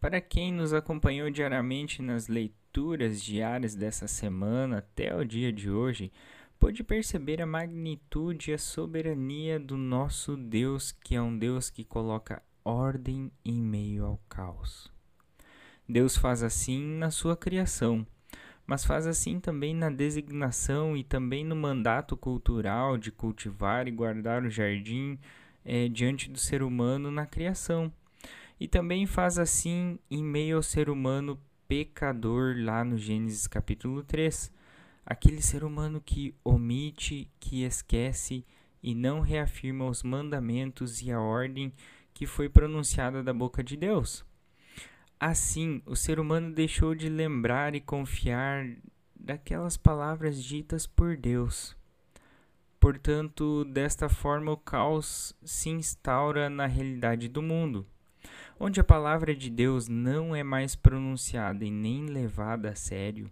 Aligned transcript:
Para 0.00 0.20
quem 0.20 0.52
nos 0.52 0.72
acompanhou 0.72 1.30
diariamente 1.30 2.02
nas 2.02 2.28
leituras 2.28 3.22
diárias 3.22 3.74
dessa 3.74 4.06
semana 4.06 4.78
até 4.78 5.14
o 5.16 5.24
dia 5.24 5.52
de 5.52 5.70
hoje, 5.70 6.12
pôde 6.58 6.84
perceber 6.84 7.40
a 7.40 7.46
magnitude 7.46 8.50
e 8.50 8.54
a 8.54 8.58
soberania 8.58 9.58
do 9.58 9.76
nosso 9.76 10.36
Deus, 10.36 10.92
que 10.92 11.14
é 11.14 11.22
um 11.22 11.36
Deus 11.36 11.70
que 11.70 11.84
coloca 11.84 12.42
ordem 12.64 13.30
em 13.44 13.60
meio 13.60 14.04
ao 14.04 14.20
caos. 14.28 14.92
Deus 15.88 16.16
faz 16.16 16.42
assim 16.42 16.84
na 16.84 17.10
sua 17.10 17.36
criação, 17.36 18.06
mas 18.66 18.84
faz 18.84 19.06
assim 19.06 19.38
também 19.38 19.74
na 19.74 19.88
designação 19.88 20.96
e 20.96 21.04
também 21.04 21.44
no 21.44 21.54
mandato 21.54 22.16
cultural 22.16 22.98
de 22.98 23.12
cultivar 23.12 23.86
e 23.86 23.92
guardar 23.92 24.42
o 24.42 24.50
jardim 24.50 25.18
é, 25.64 25.88
diante 25.88 26.28
do 26.28 26.38
ser 26.38 26.62
humano 26.62 27.10
na 27.10 27.24
criação. 27.24 27.92
E 28.58 28.66
também 28.66 29.06
faz 29.06 29.38
assim 29.38 29.98
em 30.10 30.22
meio 30.22 30.56
ao 30.56 30.62
ser 30.62 30.88
humano 30.88 31.38
pecador 31.68 32.54
lá 32.58 32.84
no 32.84 32.96
Gênesis 32.96 33.46
capítulo 33.46 34.02
3 34.02 34.52
aquele 35.06 35.40
ser 35.40 35.62
humano 35.62 36.00
que 36.00 36.34
omite, 36.42 37.30
que 37.38 37.62
esquece 37.62 38.44
e 38.82 38.92
não 38.92 39.20
reafirma 39.20 39.86
os 39.86 40.02
mandamentos 40.02 41.00
e 41.00 41.12
a 41.12 41.20
ordem 41.20 41.72
que 42.12 42.26
foi 42.26 42.48
pronunciada 42.48 43.22
da 43.22 43.32
boca 43.32 43.62
de 43.62 43.76
Deus. 43.76 44.24
Assim, 45.18 45.80
o 45.86 45.94
ser 45.94 46.18
humano 46.18 46.52
deixou 46.52 46.94
de 46.94 47.08
lembrar 47.08 47.74
e 47.74 47.80
confiar 47.80 48.66
daquelas 49.14 49.76
palavras 49.76 50.42
ditas 50.42 50.86
por 50.86 51.16
Deus. 51.16 51.76
Portanto, 52.80 53.64
desta 53.64 54.08
forma, 54.08 54.52
o 54.52 54.56
caos 54.56 55.34
se 55.42 55.70
instaura 55.70 56.50
na 56.50 56.66
realidade 56.66 57.28
do 57.28 57.40
mundo, 57.40 57.86
onde 58.58 58.80
a 58.80 58.84
palavra 58.84 59.34
de 59.34 59.50
Deus 59.50 59.88
não 59.88 60.34
é 60.34 60.42
mais 60.42 60.74
pronunciada 60.74 61.64
e 61.64 61.70
nem 61.70 62.06
levada 62.06 62.70
a 62.70 62.74
sério. 62.74 63.30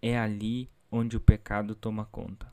É 0.00 0.18
ali 0.18 0.70
onde 0.90 1.16
o 1.16 1.20
pecado 1.20 1.74
toma 1.74 2.04
conta. 2.04 2.52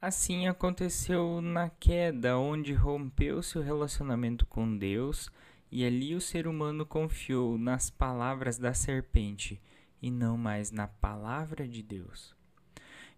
Assim 0.00 0.46
aconteceu 0.46 1.40
na 1.40 1.68
queda, 1.68 2.38
onde 2.38 2.72
rompeu-se 2.72 3.58
o 3.58 3.62
relacionamento 3.62 4.46
com 4.46 4.76
Deus 4.76 5.30
e 5.70 5.84
ali 5.84 6.14
o 6.14 6.20
ser 6.20 6.46
humano 6.46 6.86
confiou 6.86 7.58
nas 7.58 7.90
palavras 7.90 8.58
da 8.58 8.72
serpente 8.72 9.60
e 10.00 10.10
não 10.10 10.38
mais 10.38 10.70
na 10.70 10.86
palavra 10.86 11.66
de 11.66 11.82
Deus. 11.82 12.34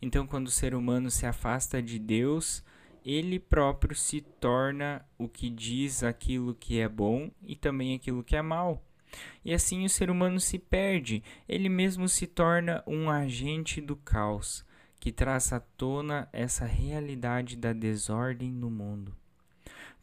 Então, 0.03 0.27
quando 0.27 0.47
o 0.47 0.51
ser 0.51 0.75
humano 0.75 1.11
se 1.11 1.27
afasta 1.27 1.83
de 1.83 1.99
Deus, 1.99 2.65
ele 3.05 3.39
próprio 3.39 3.95
se 3.95 4.21
torna 4.21 5.05
o 5.19 5.29
que 5.29 5.49
diz 5.49 6.03
aquilo 6.03 6.55
que 6.55 6.79
é 6.79 6.89
bom 6.89 7.31
e 7.43 7.57
também 7.57 7.95
aquilo 7.95 8.25
que 8.25 8.37
é 8.37 8.43
mal. 8.43 8.83
E 9.45 9.53
assim 9.53 9.85
o 9.85 9.89
ser 9.89 10.11
humano 10.11 10.39
se 10.39 10.59
perde, 10.59 11.23
ele 11.49 11.69
mesmo 11.69 12.09
se 12.09 12.27
torna 12.27 12.83
um 12.87 13.11
agente 13.11 13.81
do 13.81 13.97
caos, 13.97 14.65
que 15.01 15.11
traz 15.11 15.53
à 15.53 15.61
tona 15.61 16.29
essa 16.33 16.65
realidade 16.65 17.57
da 17.57 17.73
desordem 17.73 18.53
no 18.53 18.71
mundo. 18.71 19.15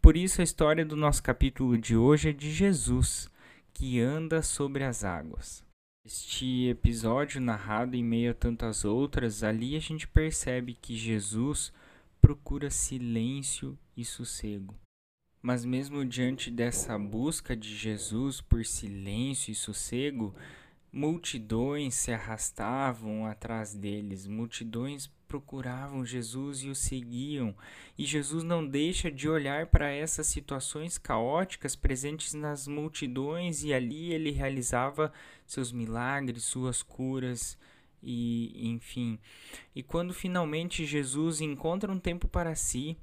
Por 0.02 0.16
isso, 0.16 0.42
a 0.42 0.44
história 0.44 0.86
do 0.86 0.96
nosso 0.96 1.22
capítulo 1.24 1.78
de 1.78 1.96
hoje 1.96 2.30
é 2.30 2.34
de 2.34 2.52
Jesus, 2.52 3.30
que 3.74 4.00
anda 4.00 4.42
sobre 4.42 4.84
as 4.84 5.04
águas. 5.04 5.64
Este 6.06 6.70
episódio, 6.70 7.42
narrado 7.42 7.96
em 7.96 8.04
meio 8.04 8.32
a 8.32 8.34
tantas 8.34 8.86
outras, 8.86 9.44
ali 9.44 9.76
a 9.76 9.80
gente 9.80 10.08
percebe 10.08 10.74
que 10.74 10.96
Jesus 10.96 11.74
procura 12.28 12.70
silêncio 12.70 13.80
e 13.96 14.04
sossego. 14.04 14.76
Mas 15.42 15.64
mesmo 15.64 16.04
diante 16.04 16.52
dessa 16.52 17.00
busca 17.00 17.56
de 17.56 17.74
Jesus 17.74 18.42
por 18.42 18.66
silêncio 18.66 19.54
e 19.54 19.56
sossego, 19.56 20.36
multidões 20.92 21.96
se 21.96 22.12
arrastavam 22.12 23.26
atrás 23.26 23.74
deles, 23.74 24.28
multidões 24.28 25.10
procuravam 25.26 26.06
Jesus 26.06 26.64
e 26.64 26.70
o 26.70 26.76
seguiam, 26.76 27.56
e 27.98 28.04
Jesus 28.04 28.44
não 28.44 28.68
deixa 28.68 29.10
de 29.10 29.30
olhar 29.30 29.68
para 29.68 29.90
essas 29.90 30.28
situações 30.28 30.98
caóticas 30.98 31.78
presentes 31.78 32.34
nas 32.34 32.68
multidões, 32.68 33.64
e 33.64 33.74
ali 33.74 34.12
ele 34.12 34.32
realizava 34.32 35.14
seus 35.46 35.72
milagres, 35.72 36.44
suas 36.44 36.84
curas, 36.84 37.58
e 38.02 38.68
enfim. 38.70 39.20
E 39.76 39.84
quando 39.84 40.14
finalmente 40.14 40.86
Jesus 40.86 41.42
encontra 41.42 41.92
um 41.92 42.00
tempo 42.00 42.28
para 42.28 42.56
si, 42.56 42.98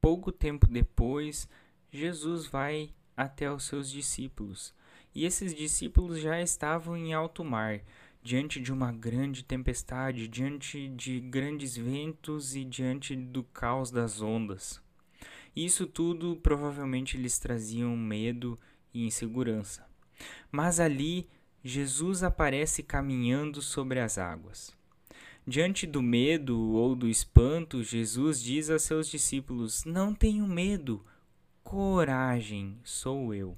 pouco 0.00 0.32
tempo 0.32 0.66
depois, 0.66 1.48
Jesus 1.90 2.46
vai 2.46 2.94
até 3.16 3.50
os 3.52 3.64
seus 3.64 3.90
discípulos. 3.90 4.74
E 5.14 5.24
esses 5.24 5.54
discípulos 5.54 6.20
já 6.20 6.40
estavam 6.40 6.96
em 6.96 7.12
alto 7.12 7.44
mar, 7.44 7.80
diante 8.22 8.60
de 8.60 8.72
uma 8.72 8.92
grande 8.92 9.42
tempestade, 9.42 10.28
diante 10.28 10.88
de 10.88 11.18
grandes 11.18 11.76
ventos 11.76 12.54
e 12.54 12.64
diante 12.64 13.16
do 13.16 13.42
caos 13.42 13.90
das 13.90 14.20
ondas. 14.20 14.80
Isso 15.56 15.86
tudo 15.86 16.36
provavelmente 16.36 17.16
lhes 17.16 17.38
traziam 17.38 17.96
medo 17.96 18.58
e 18.94 19.04
insegurança. 19.06 19.86
Mas 20.52 20.78
ali 20.78 21.28
Jesus 21.62 22.22
aparece 22.22 22.82
caminhando 22.82 23.60
sobre 23.60 24.00
as 24.00 24.18
águas. 24.18 24.76
Diante 25.46 25.86
do 25.86 26.02
medo 26.02 26.58
ou 26.72 26.94
do 26.94 27.08
espanto, 27.08 27.82
Jesus 27.82 28.42
diz 28.42 28.68
a 28.70 28.78
seus 28.78 29.08
discípulos: 29.08 29.84
Não 29.84 30.14
tenham 30.14 30.46
medo, 30.46 31.04
coragem, 31.64 32.78
sou 32.84 33.34
eu. 33.34 33.56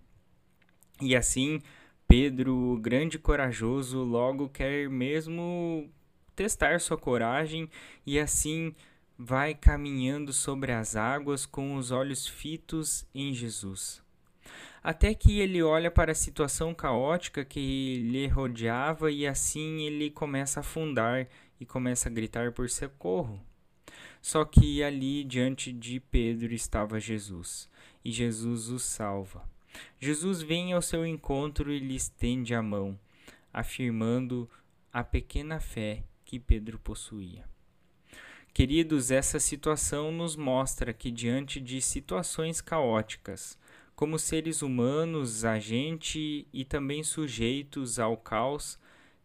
E 1.01 1.17
assim, 1.17 1.61
Pedro, 2.07 2.79
grande 2.81 3.19
corajoso, 3.19 4.03
logo 4.03 4.49
quer 4.49 4.89
mesmo 4.89 5.91
testar 6.35 6.81
sua 6.81 6.97
coragem 6.97 7.69
e 8.07 8.19
assim 8.19 8.75
vai 9.19 9.55
caminhando 9.55 10.33
sobre 10.33 10.73
as 10.73 10.97
águas 10.97 11.45
com 11.45 11.77
os 11.77 11.91
olhos 11.91 12.27
fitos 12.27 13.05
em 13.15 13.35
Jesus. 13.35 14.03
Até 14.83 15.15
que 15.15 15.41
ele 15.41 15.63
olha 15.63 15.91
para 15.91 16.13
a 16.13 16.15
situação 16.15 16.75
caótica 16.75 17.45
que 17.45 18.03
lhe 18.03 18.27
rodeava 18.27 19.11
e 19.11 19.27
assim 19.27 19.83
ele 19.83 20.11
começa 20.11 20.61
a 20.61 20.63
afundar 20.63 21.29
e 21.61 21.67
começa 21.67 22.09
a 22.09 22.13
gritar 22.13 22.53
por 22.53 22.69
socorro. 22.71 23.39
Só 24.23 24.45
que 24.45 24.83
ali 24.83 25.23
diante 25.25 25.73
de 25.73 26.01
Pedro 26.01 26.55
estava 26.55 26.99
Jesus 26.99 27.69
e 28.05 28.11
Jesus 28.11 28.69
o 28.69 28.79
salva. 28.79 29.49
Jesus 30.01 30.43
vem 30.43 30.73
ao 30.73 30.83
seu 30.83 31.07
encontro 31.07 31.73
e 31.73 31.79
lhe 31.79 31.95
estende 31.95 32.55
a 32.55 32.63
mão, 32.63 32.99
afirmando 33.53 34.49
a 34.93 35.05
pequena 35.05 35.61
fé 35.61 36.03
que 36.25 36.39
Pedro 36.39 36.79
possuía. 36.79 37.45
Queridos, 38.53 39.11
essa 39.11 39.39
situação 39.39 40.11
nos 40.11 40.35
mostra 40.35 40.93
que, 40.93 41.11
diante 41.11 41.61
de 41.61 41.81
situações 41.81 42.61
caóticas, 42.61 43.57
como 44.01 44.19
seres 44.19 44.63
humanos, 44.63 45.45
agente 45.45 46.49
e 46.55 46.65
também 46.65 47.03
sujeitos 47.03 47.99
ao 47.99 48.17
caos, 48.17 48.79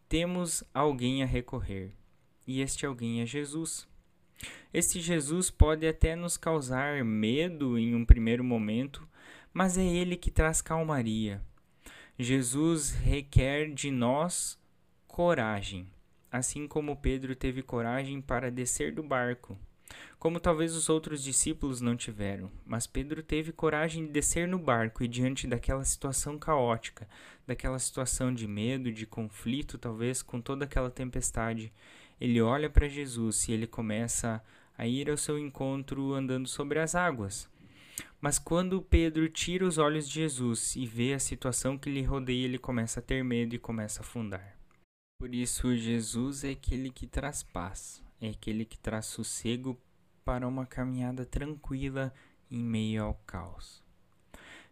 temos 0.09 0.65
alguém 0.73 1.23
a 1.23 1.25
recorrer. 1.25 1.93
E 2.45 2.59
este 2.59 2.85
alguém 2.85 3.21
é 3.21 3.25
Jesus. 3.25 3.87
Este 4.73 4.99
Jesus 4.99 5.49
pode 5.49 5.87
até 5.87 6.13
nos 6.13 6.35
causar 6.35 7.05
medo 7.05 7.79
em 7.79 7.95
um 7.95 8.03
primeiro 8.03 8.43
momento, 8.43 9.07
mas 9.53 9.77
é 9.77 9.85
Ele 9.85 10.17
que 10.17 10.29
traz 10.29 10.61
calmaria. 10.61 11.41
Jesus 12.19 12.91
requer 12.91 13.73
de 13.73 13.89
nós 13.89 14.59
coragem, 15.07 15.87
assim 16.29 16.67
como 16.67 16.97
Pedro 16.97 17.33
teve 17.33 17.63
coragem 17.63 18.19
para 18.19 18.51
descer 18.51 18.93
do 18.93 19.01
barco, 19.01 19.57
como 20.17 20.39
talvez 20.39 20.75
os 20.75 20.89
outros 20.89 21.23
discípulos 21.23 21.81
não 21.81 21.95
tiveram, 21.95 22.51
mas 22.65 22.87
Pedro 22.87 23.21
teve 23.21 23.51
coragem 23.51 24.05
de 24.05 24.11
descer 24.11 24.47
no 24.47 24.57
barco 24.57 25.03
e 25.03 25.07
diante 25.07 25.47
daquela 25.47 25.83
situação 25.83 26.37
caótica, 26.37 27.07
daquela 27.45 27.79
situação 27.79 28.33
de 28.33 28.47
medo, 28.47 28.91
de 28.91 29.05
conflito, 29.05 29.77
talvez 29.77 30.21
com 30.21 30.41
toda 30.41 30.65
aquela 30.65 30.89
tempestade, 30.89 31.71
ele 32.19 32.41
olha 32.41 32.69
para 32.69 32.87
Jesus 32.87 33.47
e 33.47 33.51
ele 33.51 33.67
começa 33.67 34.41
a 34.77 34.87
ir 34.87 35.09
ao 35.09 35.17
seu 35.17 35.37
encontro 35.37 36.13
andando 36.13 36.47
sobre 36.47 36.79
as 36.79 36.95
águas. 36.95 37.49
Mas 38.19 38.39
quando 38.39 38.81
Pedro 38.81 39.29
tira 39.29 39.65
os 39.65 39.77
olhos 39.77 40.07
de 40.07 40.15
Jesus 40.15 40.75
e 40.75 40.85
vê 40.85 41.13
a 41.13 41.19
situação 41.19 41.77
que 41.77 41.89
lhe 41.89 42.01
rodeia, 42.01 42.45
ele 42.45 42.57
começa 42.57 42.99
a 42.99 43.03
ter 43.03 43.23
medo 43.23 43.53
e 43.53 43.59
começa 43.59 44.01
a 44.01 44.03
afundar. 44.03 44.57
Por 45.19 45.33
isso, 45.33 45.75
Jesus 45.75 46.43
é 46.43 46.51
aquele 46.51 46.89
que 46.89 47.07
traz 47.07 47.43
paz, 47.43 48.03
é 48.19 48.29
aquele 48.29 48.65
que 48.65 48.77
traz 48.77 49.05
sossego 49.05 49.79
para 50.25 50.47
uma 50.47 50.65
caminhada 50.65 51.23
tranquila 51.23 52.11
em 52.49 52.59
meio 52.59 53.03
ao 53.03 53.13
caos. 53.25 53.83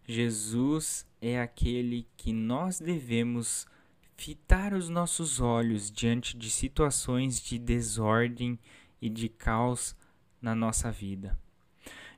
Jesus 0.05 1.07
é 1.21 1.39
aquele 1.39 2.07
que 2.17 2.33
nós 2.33 2.79
devemos 2.79 3.65
fitar 4.17 4.73
os 4.73 4.89
nossos 4.89 5.39
olhos 5.39 5.89
diante 5.89 6.35
de 6.35 6.49
situações 6.49 7.39
de 7.39 7.57
desordem 7.57 8.59
e 9.01 9.09
de 9.09 9.29
caos 9.29 9.95
na 10.41 10.53
nossa 10.55 10.91
vida. 10.91 11.37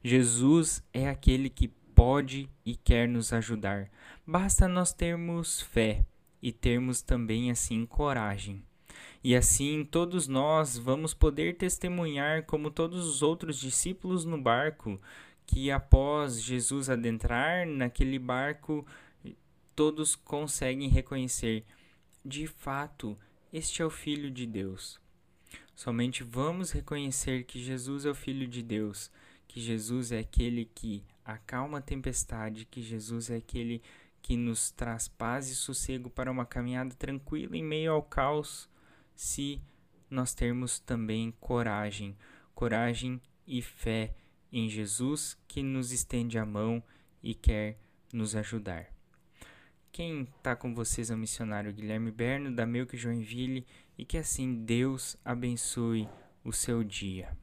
Jesus 0.03 0.83
é 0.93 1.09
aquele 1.09 1.49
que 1.49 1.67
pode 1.67 2.49
e 2.65 2.75
quer 2.75 3.07
nos 3.07 3.33
ajudar. 3.33 3.89
Basta 4.25 4.67
nós 4.67 4.93
termos 4.93 5.61
fé 5.61 6.05
e 6.41 6.51
termos 6.51 7.01
também 7.01 7.51
assim 7.51 7.85
coragem. 7.85 8.63
E 9.23 9.35
assim 9.35 9.83
todos 9.83 10.27
nós 10.27 10.77
vamos 10.77 11.13
poder 11.13 11.57
testemunhar 11.57 12.43
como 12.43 12.69
todos 12.69 13.05
os 13.05 13.21
outros 13.21 13.59
discípulos 13.59 14.25
no 14.25 14.39
barco, 14.39 14.99
que 15.45 15.71
após 15.71 16.41
Jesus 16.41 16.89
adentrar 16.89 17.67
naquele 17.67 18.19
barco, 18.19 18.85
todos 19.75 20.15
conseguem 20.15 20.89
reconhecer: 20.89 21.65
de 22.23 22.47
fato, 22.47 23.17
este 23.51 23.81
é 23.81 23.85
o 23.85 23.89
Filho 23.89 24.31
de 24.31 24.45
Deus. 24.45 24.99
Somente 25.75 26.23
vamos 26.23 26.71
reconhecer 26.71 27.43
que 27.43 27.59
Jesus 27.61 28.05
é 28.05 28.09
o 28.09 28.15
Filho 28.15 28.47
de 28.47 28.63
Deus, 28.63 29.11
que 29.47 29.59
Jesus 29.59 30.11
é 30.11 30.19
aquele 30.19 30.65
que 30.73 31.03
acalma 31.23 31.79
a 31.79 31.81
tempestade, 31.81 32.65
que 32.65 32.81
Jesus 32.81 33.29
é 33.29 33.37
aquele 33.37 33.81
que 34.21 34.37
nos 34.37 34.71
traz 34.71 35.07
paz 35.07 35.49
e 35.49 35.55
sossego 35.55 36.09
para 36.09 36.31
uma 36.31 36.45
caminhada 36.45 36.95
tranquila 36.95 37.55
em 37.55 37.63
meio 37.63 37.91
ao 37.91 38.01
caos, 38.01 38.69
se 39.15 39.61
nós 40.09 40.33
termos 40.33 40.79
também 40.79 41.33
coragem, 41.39 42.15
coragem 42.53 43.21
e 43.47 43.61
fé 43.61 44.13
em 44.51 44.69
Jesus 44.69 45.37
que 45.47 45.63
nos 45.63 45.91
estende 45.91 46.37
a 46.37 46.45
mão 46.45 46.83
e 47.21 47.33
quer 47.33 47.79
nos 48.13 48.35
ajudar. 48.35 48.93
Quem 49.91 50.23
está 50.23 50.55
com 50.55 50.73
vocês 50.73 51.09
é 51.09 51.15
o 51.15 51.17
missionário 51.17 51.73
Guilherme 51.73 52.11
Berno, 52.11 52.53
da 52.53 52.65
Melk 52.65 52.97
Joinville, 52.97 53.65
e 53.97 54.03
que 54.03 54.17
assim 54.17 54.65
Deus 54.65 55.15
abençoe 55.23 56.07
o 56.43 56.51
seu 56.51 56.83
dia. 56.83 57.35